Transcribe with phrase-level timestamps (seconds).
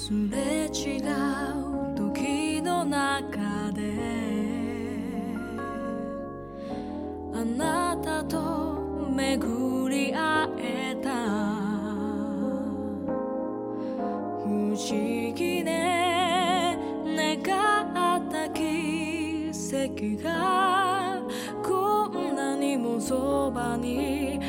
[0.00, 3.82] すれ違う時の中で
[7.34, 11.10] あなたと巡り会えた。
[14.42, 16.78] 不思議ね。
[17.04, 21.20] 願った奇跡が
[21.62, 24.40] こんなにもそばに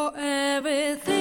[0.00, 1.19] for everything.